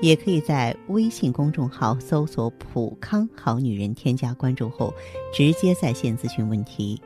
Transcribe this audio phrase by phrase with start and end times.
[0.00, 4.92] 也可以在微信公众号搜索“普康好女人”，添加关注后
[5.32, 7.00] 直接在线咨询问题。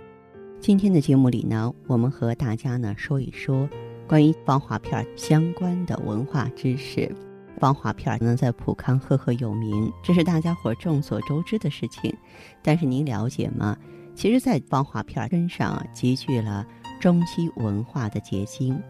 [0.61, 3.69] 今天的节目里呢，我们和大家呢说一说
[4.07, 7.15] 关于防滑片相关的文化知识。
[7.59, 12.15] 防滑片呢，在普康赫赫有名，这是大家伙众所周知的事情。
[12.63, 13.77] 但是您了解吗？
[14.15, 16.67] 其实，在防滑片身上集聚了
[17.01, 18.81] 中西文化的结晶，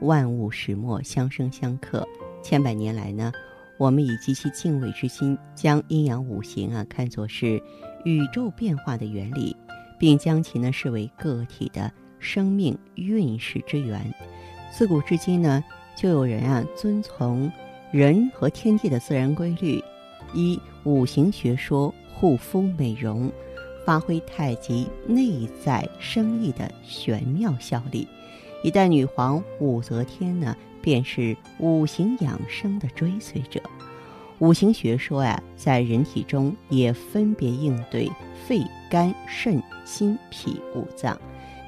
[0.00, 2.06] 万物始末相生相克。
[2.42, 3.32] 千百年来呢，
[3.78, 7.62] 我们以极其敬畏之心，将阴阳五行啊看作是
[8.04, 9.56] 宇宙变化的原理，
[9.98, 14.12] 并将其呢视为个体的生命运势之源。
[14.70, 15.62] 自古至今呢，
[15.96, 17.50] 就有人啊遵从。
[17.90, 19.78] 人和天地的自然规律，
[20.32, 23.30] 以五行学说护肤美容，
[23.84, 28.08] 发挥太极内在生意的玄妙效力。
[28.62, 33.60] 一代女皇武则天呢，便是五行养生的追随者。
[34.40, 38.10] 五行学说呀，在人体中也分别应对
[38.44, 41.16] 肺、肝、肾、心、脾五脏。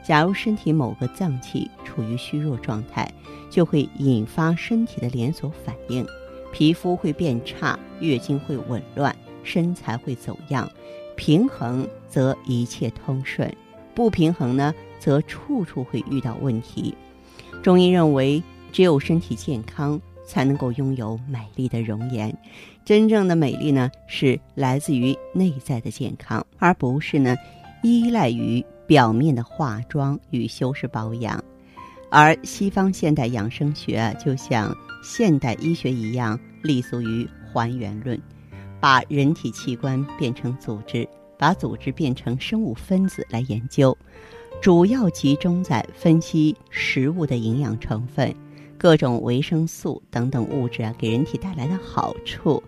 [0.03, 3.11] 假如身体某个脏器处于虚弱状态，
[3.49, 6.05] 就会引发身体的连锁反应，
[6.53, 10.69] 皮肤会变差，月经会紊乱，身材会走样。
[11.17, 13.51] 平衡则一切通顺，
[13.95, 16.93] 不平衡呢，则处处会遇到问题。
[17.63, 18.43] 中医认为，
[18.75, 22.37] 只有身体健康，才能够拥有美丽的容颜。
[22.85, 27.35] 真正的美丽呢，是来自于内在的健康，而不是呢，
[27.83, 28.63] 依赖于。
[28.87, 31.43] 表面的化妆与修饰保养，
[32.11, 38.21] 而西方现代养生学就像现代医学一样，立足于还原论，
[38.81, 41.09] 把人体器官变成组织，
[41.39, 43.97] 把组织变成生物分子来研究，
[44.61, 48.37] 主要集中在分析食物的营养成分、
[48.85, 52.63] 各种维生素等等物质啊给人体带来的好处。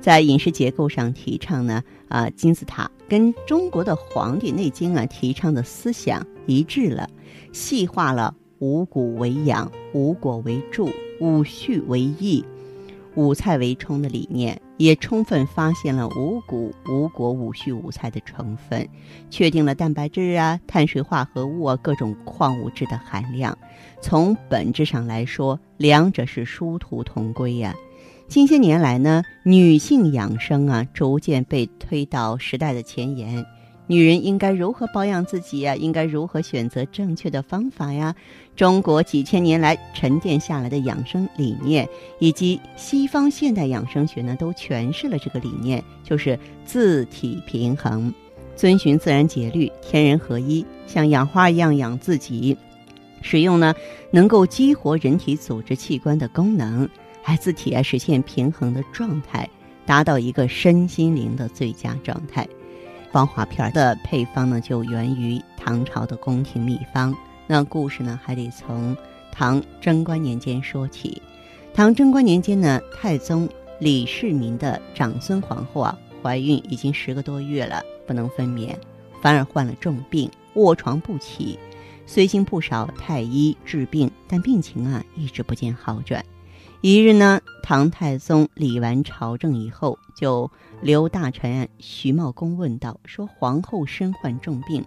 [0.00, 7.10] 在饮食结构上提倡呢，啊，金字塔跟中国的《黄帝内经》啊提倡的思想一致了，
[7.52, 10.88] 细化了五谷为养、五果为助、
[11.20, 12.42] 五畜为益、
[13.14, 18.88] 五菜为充的理念，也充分发现了五谷、五果、五畜、五菜的成分，
[19.28, 23.56] 确定了蛋白质啊、碳水化合物啊各种矿物质的含量。
[24.00, 27.74] 从本质上来说，两者是殊途同归呀。
[28.28, 33.44] 近些年来呢，女性养生啊，逐渐被推到时代的前沿。
[33.90, 35.74] 女人应该如何保养自己呀？
[35.74, 38.14] 应该如何选择正确的方法呀？
[38.54, 41.88] 中国几千年来沉淀下来的养生理念，
[42.18, 48.12] 以及西方现代养生学呢，都诠释了这个理念，就是自体平衡，
[48.54, 52.54] 遵循自然节律，天人合一，像养花一样养自己，
[53.22, 53.74] 使用呢
[54.10, 56.86] 能够激活人体组织器官的功能。
[57.22, 59.48] 孩子体啊实现平衡的状态，
[59.86, 62.46] 达到一个身心灵的最佳状态。
[63.10, 67.14] 防滑片的配方呢，就源于唐朝的宫廷秘方。
[67.46, 68.96] 那故事呢，还得从
[69.32, 71.22] 唐贞观年间说起。
[71.72, 73.48] 唐贞观年间呢，太宗
[73.78, 78.74] 李世民的长孙皇后啊，怀孕已经十个多月了，不能分娩，
[79.22, 81.58] 反而患了重病，卧床不起。
[82.04, 86.24] 虽经不少太医治病，但病情啊，一直不见好转。
[86.80, 94.82] 一日呢，唐太宗理完朝政以后，就留大臣徐茂公问道：“说皇后身患重病，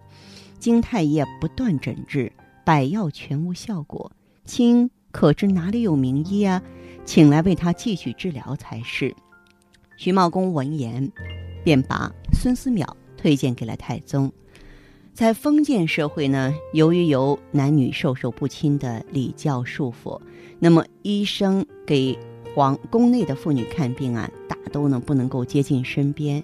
[0.58, 2.34] 经太医不断诊治，
[2.66, 4.12] 百药全无效果，
[4.46, 6.60] 卿可知哪里有名医啊？
[7.06, 9.16] 请来为她继续治疗才是。”
[9.96, 11.12] 徐茂公闻言，
[11.64, 14.34] 便把孙思邈推荐给了太宗。
[15.14, 20.20] 在封建社会呢，由于有男女授受不亲的礼教束缚，
[20.58, 22.18] 那么医生给
[22.54, 26.44] 皇宫内的妇女看病啊，大都呢不能够接近身边，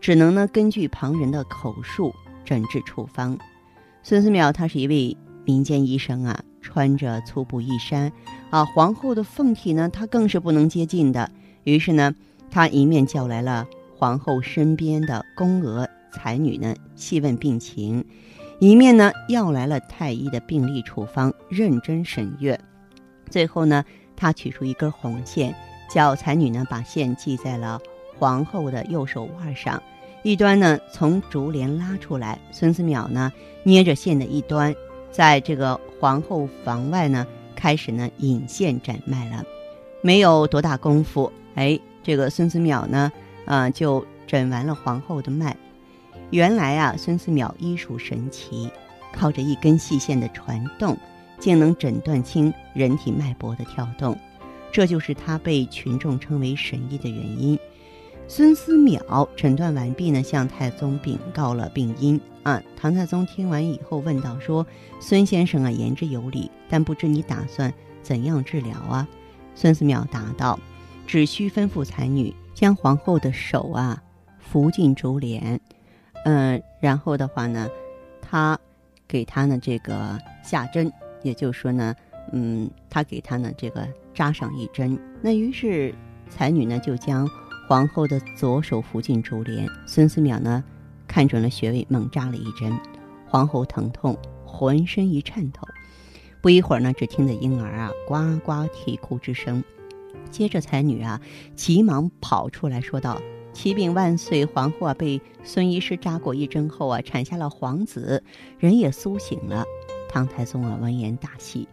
[0.00, 2.14] 只能呢根据旁人的口述
[2.44, 3.38] 诊治处方。
[4.02, 8.12] 孙思邈他是一位民间医生啊，穿着粗布衣衫，
[8.50, 11.30] 啊，皇后的凤体呢，他更是不能接近的。
[11.64, 12.14] 于是呢，
[12.50, 13.66] 他一面叫来了
[13.96, 15.88] 皇后身边的宫娥。
[16.10, 18.02] 才女呢细问病情，
[18.60, 22.58] 一面呢要来了太医的病历处方，认真审阅。
[23.28, 23.84] 最后呢，
[24.18, 25.54] 他取出一根红线，
[25.88, 27.80] 叫才女呢把线系在了
[28.18, 29.80] 皇后的右手腕上，
[30.24, 33.32] 一端呢从竹帘拉出来，孙思邈呢
[33.62, 34.74] 捏着线的一端，
[35.12, 37.24] 在这个皇后房外呢
[37.54, 39.44] 开始呢引线诊脉了。
[40.00, 43.12] 没有多大功夫，哎，这个孙思邈呢，
[43.44, 45.56] 啊，就诊完了皇后的脉。
[46.30, 48.70] 原来啊，孙思邈医术神奇，
[49.12, 50.96] 靠着一根细线的传动，
[51.38, 54.18] 竟能诊断清人体脉搏的跳动，
[54.72, 57.58] 这就是他被群众称为神医的原因。
[58.26, 62.20] 孙思邈诊断完毕呢，向太宗禀告了病因。
[62.42, 64.66] 啊，唐太宗听完以后问道：“说
[65.00, 69.06] 孙先生啊，言之有理，但不知你打算怎样治疗啊？”
[69.54, 70.58] 孙思邈答道
[71.06, 74.02] ：“只需吩咐才女将皇后的手啊
[74.38, 75.60] 扶进竹帘，
[76.24, 77.68] 嗯，然后的话呢，
[78.22, 78.58] 他
[79.06, 80.90] 给他呢这个下针，
[81.22, 81.94] 也就是说呢，
[82.32, 84.98] 嗯，他给他呢这个扎上一针。
[85.20, 85.94] 那于是
[86.28, 87.28] 才女呢就将
[87.68, 90.62] 皇后的左手扶进竹帘，孙思邈呢
[91.06, 92.72] 看准了穴位，猛扎了一针，
[93.26, 95.60] 皇后疼痛，浑身一颤抖。”
[96.40, 99.62] 不一会儿呢，只听得婴儿啊呱呱啼哭之声，
[100.30, 101.20] 接着才女啊
[101.56, 103.20] 急忙跑出来说道
[103.52, 108.22] ：“启禀万岁，皇后啊被孙医师扎过一针后啊产下了皇子，
[108.58, 109.64] 人也苏醒了。”
[110.08, 111.68] 唐太宗啊闻言大喜，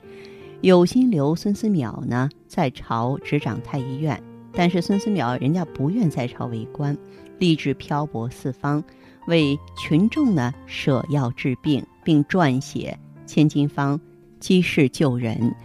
[0.61, 4.21] 有心留孙思邈呢在朝执掌太医院，
[4.51, 6.97] 但是孙思邈人家不愿在朝为官，
[7.39, 8.83] 立志漂泊四方，
[9.27, 13.99] 为群众呢舍药治病，并撰写千金方。
[14.37, 15.55] 积事救人，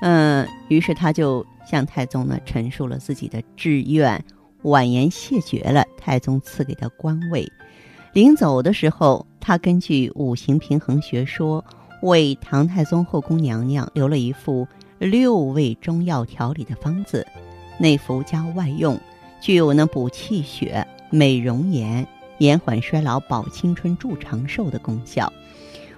[0.00, 4.22] 嗯，于是他就向太宗呢陈述了自己的志愿，
[4.62, 7.50] 婉言谢绝了太宗赐给的官位。
[8.12, 11.64] 临走的时候，他根据五行平衡学说，
[12.02, 14.66] 为唐太宗后宫娘娘留了一副
[14.98, 17.26] 六味中药调理的方子，
[17.78, 18.98] 内服加外用，
[19.40, 22.06] 具有能补气血、美容颜、
[22.38, 25.32] 延缓衰老、保青春、助长寿的功效。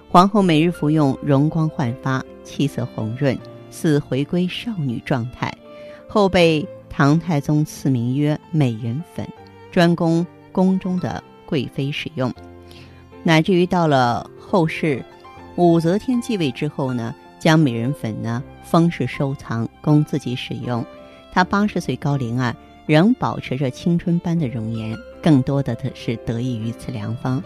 [0.09, 3.37] 皇后每日服用，容光焕发，气色红润，
[3.69, 5.53] 似回归少女状态。
[6.07, 9.25] 后被唐太宗赐名曰“美人粉”，
[9.71, 12.33] 专供宫中的贵妃使用。
[13.23, 15.03] 乃至于到了后世，
[15.57, 20.83] 武则天继位之后呢，将美人粉呢封氏收藏，供自己使用。
[21.31, 22.55] 她八十岁高龄啊，
[22.85, 27.43] 仍保持着青春般的容颜，更多的的是得益于此良方。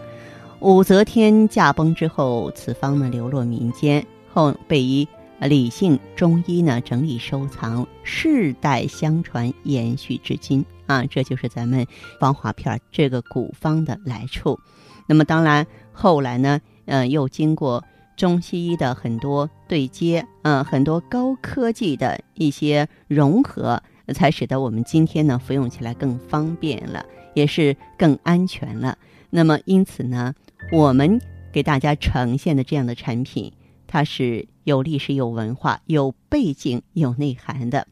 [0.60, 5.06] 武则天驾崩之后，此方呢流落民间，后被一
[5.40, 11.04] 李姓中医呢整理收藏，世代相传，延续至今啊。
[11.04, 11.86] 这就是咱们
[12.18, 14.58] 芳华片这个古方的来处。
[15.06, 17.84] 那么当然后来呢，嗯，又经过
[18.16, 23.82] 中西医的很多对接，嗯，很多高科技的一些融合，
[24.14, 27.04] 才使得我们今天呢服用起来更方便了，
[27.34, 28.98] 也是更安全了。
[29.30, 30.34] 那么因此呢。
[30.72, 31.20] 我们
[31.52, 33.52] 给大家呈现的这样的产品，
[33.86, 37.86] 它是有历史、有文化、有背景、有内涵的。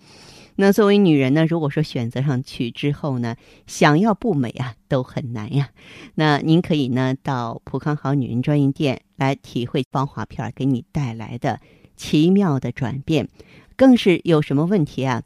[0.57, 3.37] 那作为女人呢，如果说选择上去之后呢，
[3.67, 5.71] 想要不美啊，都很难呀。
[6.15, 11.61] 那您可以呢到普康好女人专营店来体会芳华片给你带来的
[11.97, 13.29] 奇妙的转变，
[13.77, 15.23] 更是有什么问题啊？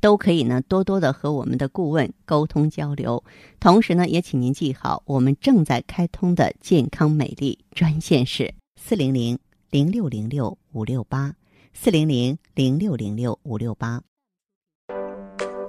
[0.00, 3.22] 都可以呢，多多的和我们的顾问沟通交流。
[3.60, 9.38] 同时呢，也请您记好，我们正在开通的健康美丽专线是四零零
[9.70, 11.34] 零六零六五六八
[11.72, 14.02] 四零零零六零六五六八。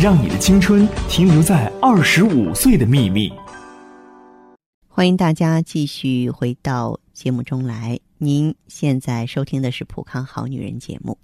[0.00, 3.32] 让你的青春停留在二十五岁的秘密。
[4.86, 11.18] 欢迎大家继续回到节目中来，您现在收听的是普康好女人节目。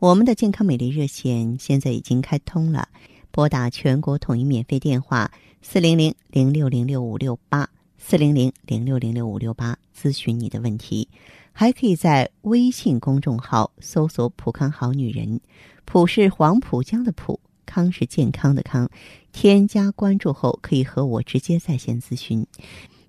[0.00, 2.88] 我们的健康美丽热线现在已经开通了，
[3.30, 5.30] 拨打全国统一免费电话
[5.60, 11.08] 四零零零六零六五六八四零零零六零六五六八咨询你的问题，
[11.52, 15.40] 还可以在微信公众号搜索“普康好女人”，
[15.86, 18.88] 普是黄浦江的浦，康是健康的康，
[19.32, 22.46] 添加关注后可以和我直接在线咨询。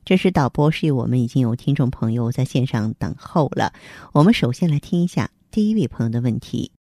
[0.06, 3.72] 这是导播示意我们已经有听众朋友在线上等候了，
[4.14, 6.72] 我们首先来听一下第一位朋友的问题。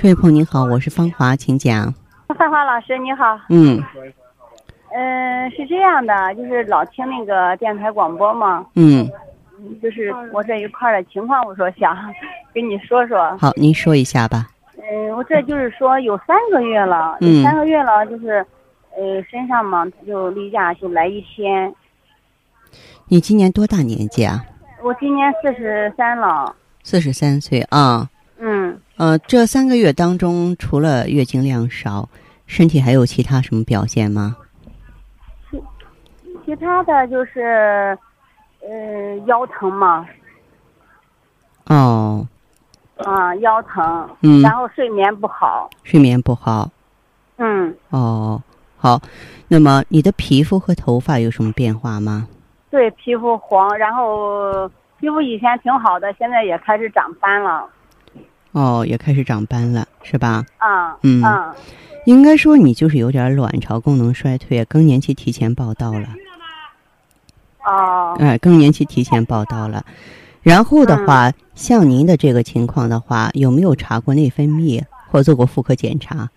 [0.00, 1.92] 这位朋友您好，我是芳华，请讲。
[2.38, 3.38] 芳华老师你好。
[3.48, 3.82] 嗯。
[4.94, 9.10] 嗯，是这样的，就是老听那个电台广播嘛，嗯，
[9.82, 11.96] 就是我这一块的情况，我说想
[12.52, 13.34] 跟你说说。
[13.38, 14.51] 好，您说一下吧。
[14.82, 18.44] 嗯，我这就是说有三个月了，嗯有三个月了，就是，
[18.96, 21.72] 呃，身上嘛，他就例假就来一天。
[23.06, 24.44] 你今年多大年纪啊？
[24.82, 28.08] 我今年四十三了，四十三岁啊。
[28.38, 32.08] 嗯，呃，这三个月当中，除了月经量少，
[32.46, 34.36] 身体还有其他什么表现吗？
[35.48, 35.62] 其
[36.44, 37.96] 其他的就是，
[38.62, 40.04] 呃，腰疼嘛，
[41.66, 42.26] 哦，
[43.02, 46.70] 啊，腰疼，嗯然后睡眠不好，睡眠不好。
[47.36, 48.40] 嗯，哦，
[48.76, 49.00] 好。
[49.48, 52.26] 那么你的皮肤和头发有什么变化吗？
[52.70, 54.66] 对，皮肤黄，然后
[54.98, 57.66] 皮肤以前挺好的，现在也开始长斑了，
[58.52, 60.44] 哦，也开始长斑了，是吧？
[60.56, 61.54] 啊，嗯啊，
[62.06, 66.08] 应该说你就是有点卵巢功能衰退，更年期提前报道了。
[67.64, 69.84] 哦，哎，更年期提前报道了。
[70.42, 76.28] 然后的话，像您的这个情况的话，有没有查过内分泌或做过妇科检查？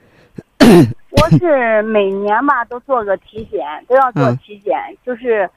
[1.12, 5.50] 我是每年吧都做个体检，都要做嗯体检，就是，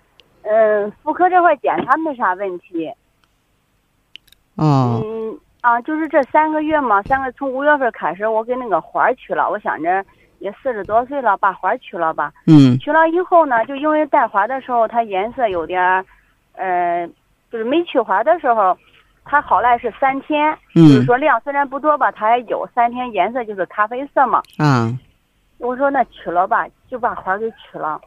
[0.42, 2.90] 嗯、妇科这块检查没啥问题，
[4.54, 10.04] 哦，嗯啊，就是这三个月嘛，三个从五月份开始，我给那个花儿取了，我想着
[10.38, 12.32] 也四十多岁了，把环取了吧。
[12.46, 12.78] 嗯。
[12.78, 16.04] 取了以后呢，就因为带环的时候，它颜色有点儿，
[16.52, 17.08] 呃，
[17.50, 18.76] 就是没取环的时候，
[19.24, 24.42] 它好赖是三天，就是嗯说量虽然不多吧，它也有三天颜色就是咖啡色嘛。
[24.58, 24.92] 啊
[25.58, 28.00] 我说那取了吧，就把环给取了。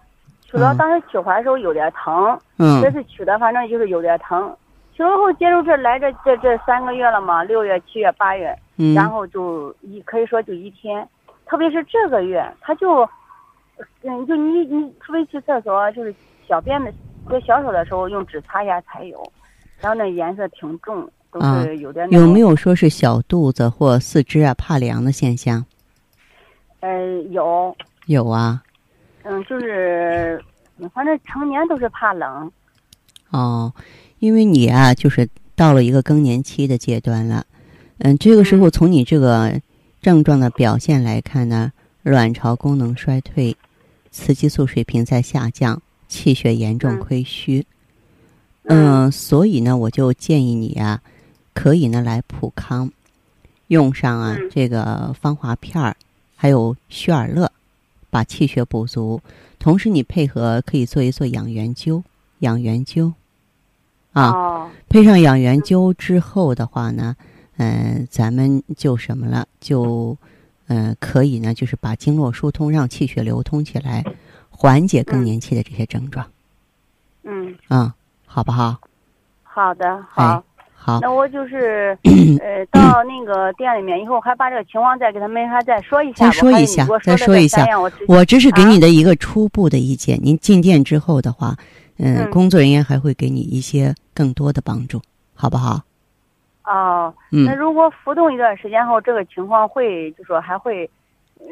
[0.43, 4.55] 取了，嗯当时取环的时候有点疼，嗯这次取的反正就是有点疼。
[4.93, 11.07] 取了后，接着这来这这这三个月了嘛，六月、七月、八月，嗯，然后就一可以说就一天，
[11.45, 13.09] 特别是这个月，他就，
[14.03, 16.13] 嗯，就你你除非去厕所，就是
[16.47, 16.93] 小便的
[17.29, 19.21] 在小手的时候用纸擦一下才有，
[19.79, 25.63] 然后那颜色挺重，都啊是有点有没有说是小肚子或四肢啊怕凉的现象？
[26.81, 26.89] 呃，
[27.29, 27.75] 有，
[28.07, 28.61] 有啊。
[29.23, 30.43] 嗯，就是，
[30.79, 32.51] 嗯反正成年都是怕冷。
[33.29, 33.71] 哦，
[34.19, 37.45] 因为你啊，就是到了一个更年期的阶段了。
[37.99, 39.61] 嗯，这个时候从你这个
[40.01, 43.55] 症状的表现来看呢，卵巢功能衰退，
[44.09, 45.79] 雌激素水平在下降，
[46.11, 46.99] 气血严重嗯。
[46.99, 47.65] 亏虚。
[48.65, 49.05] 嗯。
[49.05, 51.01] 嗯，所以呢，我就建议你啊，
[51.53, 52.91] 可以呢来普康，
[53.67, 54.49] 用上啊、嗯。
[54.51, 55.95] 这个芳华片儿，
[56.35, 57.49] 还有虚尔乐，
[58.09, 59.21] 把气血补足。
[59.57, 62.03] 同时，你配合可以做一做养元灸，
[62.39, 63.13] 养元灸。
[64.11, 67.15] 啊，哦，配上养元灸之后的话呢，
[67.57, 70.17] 嗯、咱们就什么了，就
[70.67, 74.03] 嗯、呃可以呢，就是把经络疏通，让气血流通起来，
[74.61, 76.23] 缓解更嗯年期的这些症状
[77.23, 77.95] 嗯，啊、
[78.27, 78.77] 好不好？
[79.41, 80.43] 好的，哎好。
[80.83, 81.95] 好，那我就是，
[82.41, 86.31] 呃，到那个店里面以后，还把这个情况再给他们还再说一下吧。
[86.31, 90.19] 再说一下再说一下我直接我这是给啊你的一个初步的意见。
[90.23, 91.55] 您进店之后的话，
[91.97, 95.01] 嗯，嗯工作人员还会给你一些更多的帮助，
[95.35, 95.81] 好不好？
[96.65, 100.89] 哦，那嗯，如果浮动一段时间后，这个情况会就说还会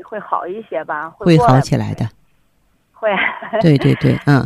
[0.03, 1.07] 会好一些吧？
[1.11, 2.07] 会好起来的。
[2.99, 3.09] 会。
[3.61, 4.45] 对对对，嗯，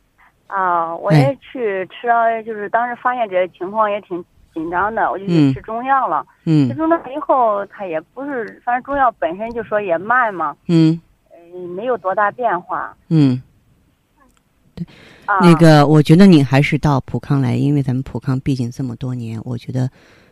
[0.48, 1.18] 啊，我哎。
[1.18, 5.28] 也去吃了，就是当时发现这个情况也挺紧张的，我就嗯。
[5.28, 6.24] 去吃中药了。
[6.44, 6.68] 嗯。
[6.68, 11.00] 吃中药以后，它也不是，反正中药本身就说也慢嘛，嗯。
[11.54, 12.92] 嗯，没有多大变化。
[13.08, 13.40] 嗯，
[15.24, 19.88] 啊，那个，我觉得你还是到普康来，因为咱们普康毕竟这么多年，我觉得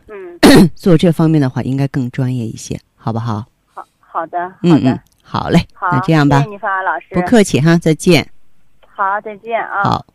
[0.09, 0.37] 嗯，
[0.75, 3.45] 做这方面的话应该更专业一些，好不好？
[3.73, 8.29] 好好的，好嗯的，嗯，好嘞，好，那这样吧谢谢，你，方老师，不客气哈，再见。
[8.85, 9.83] 好，再见啊。
[9.83, 10.05] 好。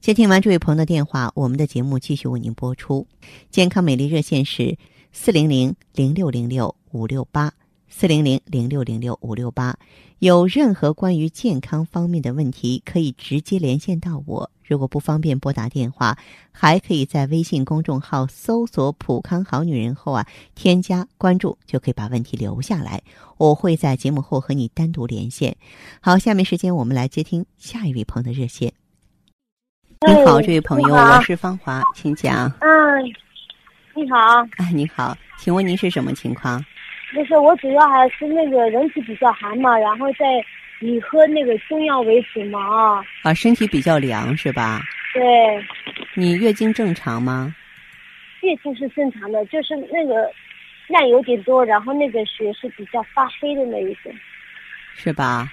[0.00, 3.06] 接听完这位朋友的电话，我们的节目继续为您播出。
[3.50, 4.76] 健康美丽热线是
[5.12, 7.52] 四零零零六零六五六八
[7.98, 9.76] 四零零零六零六五六八。
[10.20, 14.48] 有任何关于健康方面的问题，可以直接连线到我。
[14.64, 16.16] 如果不方便拨打电话，
[16.52, 20.24] 还可以在微信公众号搜索“普康好女人”后啊，
[20.54, 23.02] 添加关注，就可以把问题留下来。
[23.36, 25.56] 我会在节目后和你单独连线。
[26.00, 28.72] 好，下面时间我们来接听下一位朋友的热线。
[30.06, 32.46] 你好，哎这位朋友，我是芳华，请讲。
[32.60, 33.04] 嗯，
[33.96, 36.64] 你好，哎，你好，请问您是什么情况？
[37.14, 40.26] 就是我主要还是那个人体比较寒嘛，然后再
[40.80, 43.02] 以喝那个中药为主嘛啊。
[43.22, 44.80] 啊，身体比较凉是吧？
[45.14, 45.22] 对，
[46.14, 47.54] 你月经正常吗？
[48.42, 50.30] 月经是正常的，就是那个
[50.86, 54.12] 量有点多，然后那个血是比较发黑的那一种。
[54.94, 55.48] 是吧？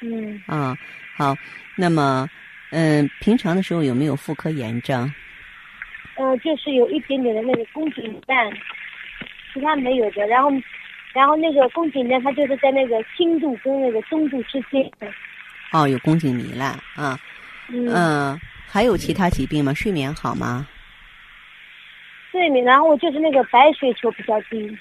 [0.00, 0.76] 嗯，啊，
[1.16, 1.34] 好，
[1.76, 2.28] 那么，
[2.70, 5.12] 嗯、平常的时候有没有妇科炎症？
[6.16, 8.36] 呃，就是有一点点的那个宫颈蛋，
[9.52, 10.26] 其他没有的。
[10.26, 10.50] 然后，
[11.14, 14.90] 然后那个宫颈呢它就是在那个轻度跟那个中度之间。
[15.72, 17.18] 哦，有宫颈糜烂啊，
[17.68, 19.72] 嗯，嗯、还有其他疾病吗？
[19.72, 20.66] 睡眠好吗？
[22.30, 24.76] 睡眠，然后就是那个白血球比较低，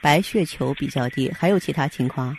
[0.00, 2.34] 白血球比较低，还有其他情况？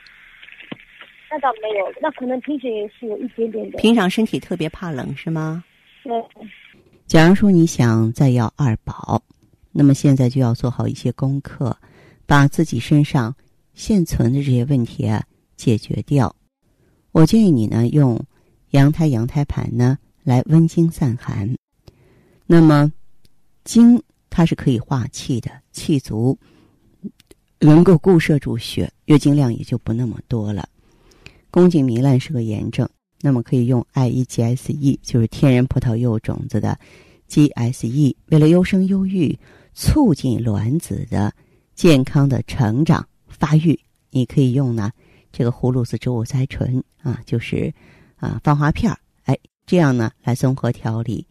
[1.30, 3.78] 那倒没有，那可能平时也是有一点点的。
[3.78, 5.64] 平常身体特别怕冷是吗？
[6.04, 6.12] 对，
[7.06, 9.22] 假如说你想再要二宝，
[9.72, 11.78] 那么现在就要做好一些功课，
[12.32, 13.36] 把自己身上
[13.74, 15.22] 现存的这些问题啊
[15.58, 16.34] 解决掉。
[17.12, 18.26] 我建议你呢用
[18.70, 21.54] 羊胎羊胎盘呢来温经散寒。
[22.46, 22.90] 那么
[23.66, 26.40] 经它是可以化气的，气足
[27.60, 30.70] 能够固摄住血，月经量也就不那么多了。
[31.50, 32.88] 宫颈糜烂是个炎症，
[33.20, 36.80] 那么可以用 IEGSE，就是天然葡萄柚种子的
[37.28, 39.38] GSE，为了优生优育，
[39.74, 41.34] 促进卵子的
[41.82, 43.76] 健康的成长发育，
[44.12, 44.92] 你可以用呢
[45.32, 47.74] 这个葫芦籽植物甾醇啊，就是
[48.20, 48.96] 啊芳华片儿，
[49.26, 49.36] 哎，
[49.66, 51.26] 这样呢来综合调理，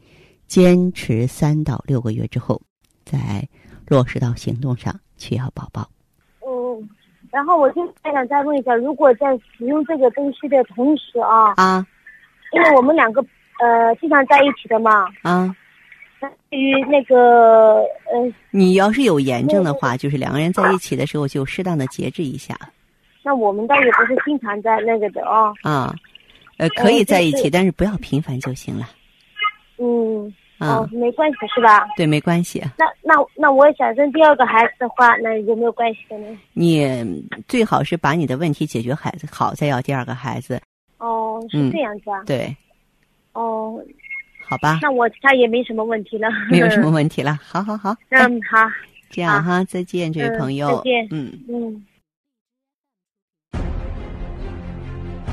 [0.49, 2.61] 坚持三到六个月之后，
[3.05, 3.49] 再
[3.87, 5.89] 落实到行动上去要宝宝。
[6.45, 6.91] 嗯，
[7.31, 11.87] 然后我就还想再问一下，如果在使用这个东西的同时啊，啊
[12.53, 13.25] 因为我们两个
[13.61, 15.55] 呃经常在一起的嘛，啊，
[16.51, 17.81] 对于那个
[18.13, 22.57] 呃，你要是有炎症的话，就是两个人在一起的时候就适当的节制一下
[23.23, 25.95] 那我们倒也不是经常在那个的啊，啊，
[26.57, 28.89] 呃，可以在一起，就是但是不要频繁就行了
[29.79, 30.89] 嗯，啊哦，。
[30.91, 31.87] 没关系是吧？
[31.97, 32.63] 对，没关系。
[32.79, 36.39] 那那那我想生第二个孩子的话，那有没有关系的呢？
[36.55, 40.61] 你最好是把你的问题解决孩子好，再要第二个孩子。
[40.99, 42.23] 哦，是嗯这样子啊。
[42.27, 42.55] 对，
[43.33, 43.83] 哦，
[44.51, 46.29] 好吧，那我他也没什么问题了。
[46.51, 47.39] 没有什么 问题了。
[47.41, 48.59] 好好好，哎嗯，好，
[49.09, 50.77] 这样哈，再见，这位嗯朋友。
[50.79, 51.33] 再见嗯。
[51.49, 51.87] 嗯。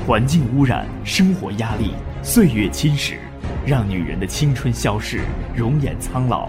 [0.06, 1.90] 环境污染、生活压力、
[2.22, 3.16] 岁月侵蚀，
[3.66, 5.20] 让女人的青春消逝，
[5.54, 6.48] 容颜苍老。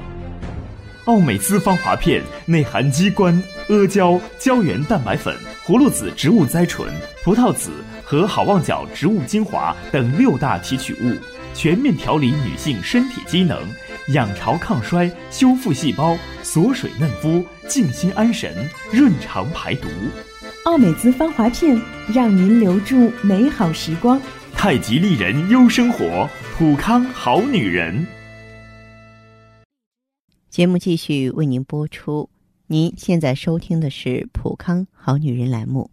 [1.05, 3.33] 奥美姿芳华片内含鸡冠、
[3.69, 6.87] 阿胶、胶原蛋白粉、葫芦籽植物甾醇、
[7.23, 7.71] 葡萄籽
[8.03, 11.15] 和好望角植物精华等六大提取物，
[11.53, 13.61] 全面调理女性身体机能，
[14.13, 18.55] 养巢抗衰，修复细胞，锁水嫩肤，静心安神，
[18.91, 19.87] 润肠排毒。
[20.65, 21.79] 奥美姿芳华片，
[22.13, 24.21] 让您留住美好时光。
[24.53, 28.05] 太极丽人优生活，普康好女人。
[30.49, 32.29] 节目继续为您播出。
[32.67, 35.89] 您现在收听的是《普康好女人》栏目，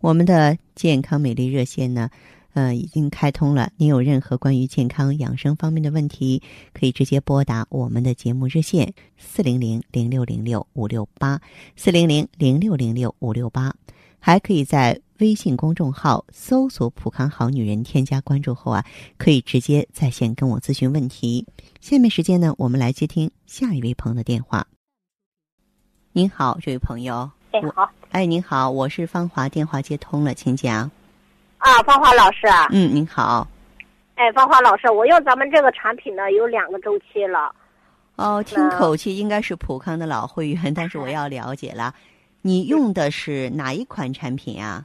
[0.00, 2.10] 我们的健康美丽热线呢，
[2.54, 3.70] 呃，已经开通了。
[3.76, 11.40] 您有任何关于健康养生方面的问题，可以直接拨打我们的节目热线四零零零六零六五六八
[11.76, 13.74] 四零零零六零六五六八，
[14.18, 18.84] 还可以在微信公众号搜索“普康好女人”，添加关注后啊，
[19.16, 21.46] 可以直接在线跟我咨询问题。
[21.80, 24.66] 下面时间呢，我们来接听下一位朋友的电话。
[26.12, 27.30] 您好，这位朋友。
[27.52, 30.90] 我哎好哎，您好，我是芳华，电话接通了，请讲。
[31.62, 33.46] 啊，芳华老师啊，嗯，您好。
[34.16, 37.54] 哎，芳华老师，我用咱们这个产品呢有两个周期了。
[38.16, 41.94] 哦，听口气应该是普康的老会员，但是我要了解了，
[42.40, 44.84] 你用的是哪一款产品啊？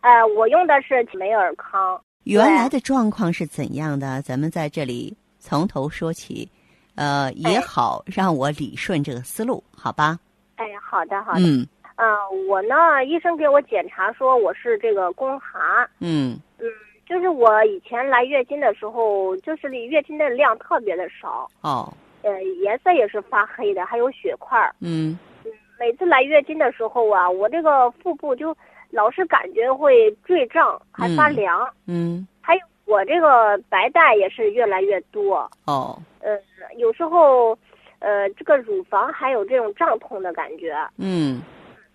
[0.00, 2.00] 呃，我用的是美尔康。
[2.22, 4.22] 原来的状况是怎样的？
[4.22, 6.50] 咱们在这里从头说起，
[6.94, 10.18] 呃，也哎好让我理顺这个思路，好吧？
[10.56, 11.40] 哎，好的好的。
[11.40, 16.38] 嗯嗯、我呢，医生给我检查说我是这个宫寒，嗯。
[16.58, 16.66] 嗯
[17.06, 21.92] 就是我以前来月经的时候，就是月经的量特别的少，哦。
[22.22, 24.74] 呃，颜色也是发黑的，还有血块儿。
[24.80, 25.18] 嗯
[25.78, 28.56] 每次来月经的时候啊，我这个腹部就
[28.90, 31.74] 老是感觉会坠胀，还发嗯凉。
[31.86, 32.26] 嗯。
[32.40, 35.98] 还有我这个白带也是越来越多，哦。
[36.20, 36.38] 呃，
[36.78, 37.50] 有时候，
[37.98, 41.42] 呃，这个乳房还有这种胀痛的感觉，嗯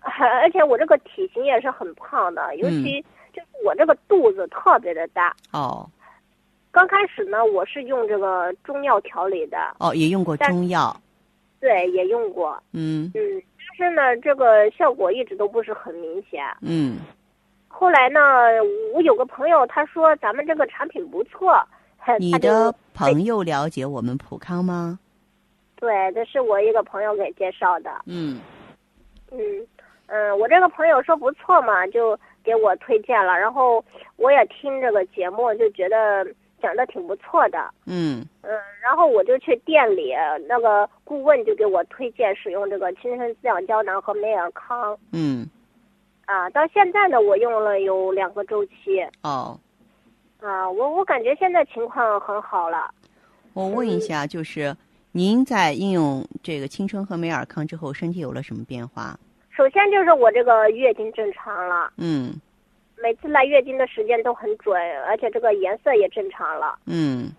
[0.00, 3.00] 而且我这个体型也是很胖的，尤其
[3.32, 5.34] 就是我这个肚子特别的大。
[5.52, 5.88] 哦
[6.72, 10.96] 刚开始呢，我是用这个中药调理的，哦，也用过中药，
[11.58, 13.42] 对，也用过，嗯嗯，
[13.78, 16.44] 但是呢，这个效果一直都不是很明显。
[16.60, 16.98] 嗯
[17.66, 18.20] 后来呢，
[18.94, 21.60] 我有个朋友他说咱们这个产品不错，
[22.20, 24.96] 你他的朋友了解我们普康吗？
[25.74, 27.90] 对，这是我一个朋友给介绍的。
[28.06, 28.40] 嗯
[29.32, 29.38] 嗯
[30.12, 33.84] 嗯，我这个朋友说不错嘛，就给我推荐了，然后
[34.16, 36.26] 我也听这个节目，就觉得
[36.60, 37.70] 讲的挺不错的。
[37.86, 38.50] 嗯嗯，
[38.82, 40.12] 然后我就去店里，
[40.48, 44.98] 那个顾问就给我推荐使用这个青春滋养胶囊和美尔康。
[45.12, 45.48] 嗯
[46.26, 49.00] 啊，到现在呢，我用了有两个周期。
[49.22, 49.56] 哦，
[50.40, 52.92] 啊，我我感觉现在情况很好了。
[53.52, 54.76] 我问一下，就是
[55.12, 59.16] 您在应用这个青春和美尔康之后，身体有了什么变化？
[59.60, 62.32] 首先就是我这个月经正常了，嗯
[62.96, 64.74] 每次来月经的时间都很准，
[65.06, 66.78] 而且这个颜色也正常了。
[66.86, 67.30] 嗯，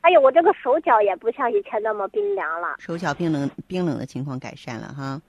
[0.00, 2.74] 还有我这个手脚也不像以前那么冰凉了。
[2.80, 5.22] 手脚冰冷冰冷的情况改善了哈。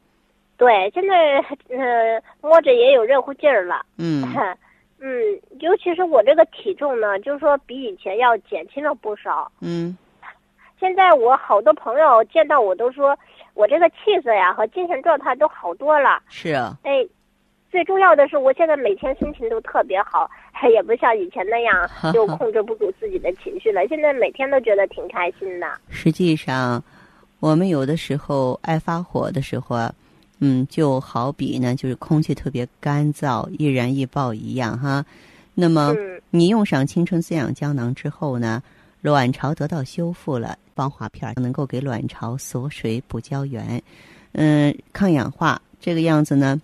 [0.58, 1.38] 对，现在
[1.70, 3.86] 呃摸着也有热乎劲儿了。
[4.00, 4.24] 嗯
[5.00, 9.52] 嗯，尤其是我这个体重呢，就是说比以前要减轻了不少。
[9.62, 9.96] 嗯
[10.80, 13.16] 现在我好多朋友见到我都说，
[13.54, 16.22] 我这个气色呀和精神状态都好多了。
[16.30, 17.06] 是啊哎，
[17.72, 20.30] 最重要的是，我现在每天心情都特别好，
[20.72, 23.88] 也不像以前那样就控制不住自己的情绪了。
[23.88, 25.68] 现在每天都觉得挺开心的。
[25.90, 26.84] 实际上，
[27.40, 29.94] 我们有的时候爱发火的时候啊，
[30.40, 35.06] 嗯，就好比呢，就是空气特别干燥、易燃易爆一样哈。
[35.54, 38.64] 那么，嗯你用上青春滋养胶囊之后呢，
[39.02, 43.82] 卵巢得到修复了，芳华片能够给卵巢锁水、补胶原，
[44.34, 45.60] 嗯，抗氧化。
[45.80, 46.62] 这个样子呢，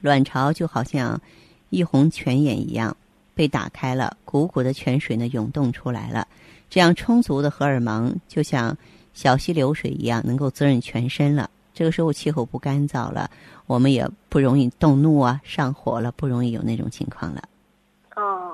[0.00, 1.20] 卵巢就好像
[1.68, 2.96] 一泓泉眼一样
[3.34, 6.26] 被打开了，汩汩的泉水呢涌动出来了。
[6.70, 8.76] 这样充足的荷尔蒙就像
[9.12, 11.50] 小溪流水一样，能够滋润全身了。
[11.74, 13.30] 这个时候气候不干燥了，
[13.66, 17.42] 我们也不容易动怒啊、上火了，不容易有那种情况了。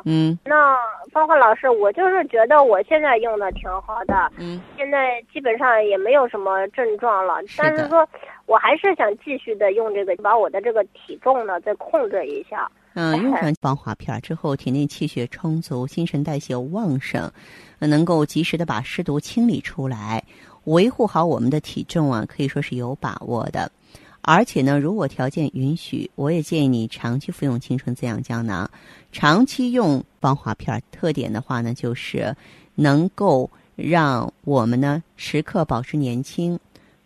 [0.05, 0.77] 哦，嗯那
[1.11, 7.37] 芳华老师，我就是觉得我现在用的挺好的，嗯现在基本上也没有什么症状了。
[7.57, 8.07] 但是说，
[8.47, 12.71] 我还是想继续的用这个，把我的这个体重呢再控制一下。
[12.95, 17.29] 嗯，用上防滑片之后，体内气血充足，新陈代谢旺盛，
[17.81, 20.23] 呃能够及时的把湿毒清理出来，
[20.65, 23.71] 维护好我们的体重啊，可以说是有把握的。
[24.27, 28.69] 而且呢，如果条件允许，我也建议你长期服用青春滋养胶囊。
[29.13, 32.35] 长期用防滑片儿，特点的话呢，就是
[32.75, 36.59] 能够让我们呢时刻保持年轻，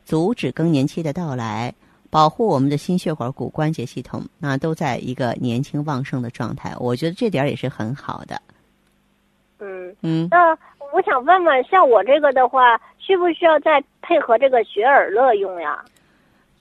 [0.05, 1.75] 阻止更年期的到来，
[2.09, 6.73] 保护我们的心血管、骨关节系统，那都在一个年轻旺盛的状态。
[6.79, 8.41] 我觉得这点儿也是很好的。
[9.59, 10.57] 嗯，嗯，那
[10.93, 15.85] 我想问问，像我这个的话，需不需要再配合这个雪尔乐用呀？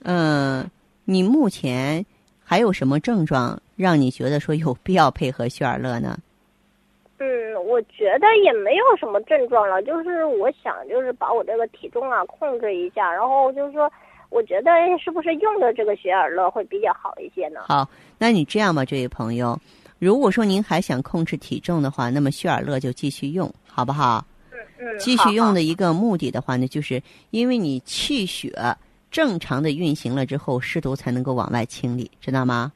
[0.02, 0.68] 嗯，
[1.04, 2.04] 你目前
[2.44, 6.18] 还有什么症状让你觉得说有必要配合血尔乐呢？
[7.18, 7.26] 嗯，
[7.66, 13.90] 我觉得也没有什么症状了，就是我想就是把我这个体重啊控制一下，然后就是说，
[14.30, 14.70] 我觉得
[15.02, 17.60] 是不是用的这个雪尔乐会比较好一些呢？
[17.66, 19.58] 好，那你这样吧，这位朋友，
[19.98, 24.24] 如果说您还想控制体重的话，那么血尔乐就继续用，好不好？
[24.78, 25.54] 嗯，继续用的。
[25.54, 28.52] 的一个目的的话呢，就是因为你气血
[29.10, 32.72] 正常的运行了之后，湿毒才能够往外清理，知道吗？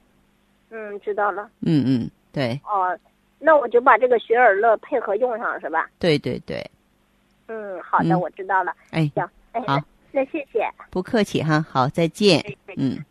[0.71, 1.51] 嗯，知道了。
[1.61, 2.99] 嗯嗯，对哦，
[3.39, 5.91] 那我就把这个雪尔乐配合用上是吧？
[5.99, 6.65] 对对对，
[7.49, 8.75] 嗯，好的，嗯我知道了。
[8.91, 10.67] 哎，行，哎，好那那谢谢。
[10.91, 12.41] 不客气哈，好，再见。
[12.41, 13.05] 哎嗯，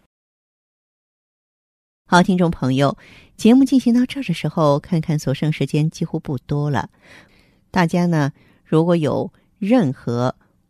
[2.07, 2.97] 好，听众朋友，
[3.37, 6.89] 节目进行到这儿的时候，看看所剩时间几乎不多了。
[7.69, 8.31] 大家呢，
[8.65, 10.33] 如果有任何